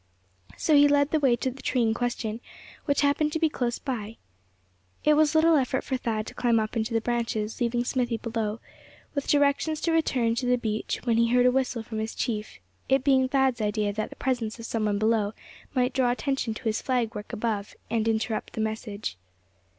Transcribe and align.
So 0.57 0.73
he 0.75 0.87
led 0.87 1.11
the 1.11 1.19
way 1.19 1.35
to 1.35 1.51
the 1.51 1.61
tree 1.61 1.83
in 1.83 1.93
question, 1.93 2.41
which 2.85 3.01
happened 3.01 3.31
to 3.33 3.39
be 3.39 3.49
close 3.49 3.77
by. 3.77 4.17
It 5.03 5.13
was 5.13 5.35
little 5.35 5.55
effort 5.55 5.83
for 5.83 5.95
Thad 5.95 6.25
to 6.25 6.33
climb 6.33 6.59
up 6.59 6.75
into 6.75 6.91
the 6.95 7.01
branches, 7.01 7.61
leaving 7.61 7.83
Smithy 7.85 8.17
below; 8.17 8.59
with 9.13 9.27
directions 9.27 9.79
to 9.81 9.91
return 9.91 10.33
to 10.37 10.47
the 10.47 10.57
beach 10.57 11.01
when 11.03 11.17
he 11.17 11.29
heard 11.31 11.45
a 11.45 11.51
whistle 11.51 11.83
from 11.83 11.99
his 11.99 12.15
chief; 12.15 12.57
it 12.89 13.03
being 13.03 13.29
Thad's 13.29 13.61
idea 13.61 13.93
that 13.93 14.09
the 14.09 14.15
presence 14.15 14.57
of 14.57 14.65
some 14.65 14.85
one 14.85 14.97
below 14.97 15.33
might 15.75 15.93
draw 15.93 16.09
attention 16.09 16.55
to 16.55 16.63
his 16.63 16.81
flag 16.81 17.13
work 17.13 17.31
above, 17.31 17.75
and 17.91 18.07
interrupt 18.07 18.53
the 18.53 18.59
message. 18.61 19.19